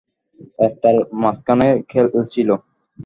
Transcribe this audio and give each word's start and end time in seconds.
রাস্তার 0.59 0.95
মাঝখানে 1.21 1.67
খেলছিলো। 1.89 2.55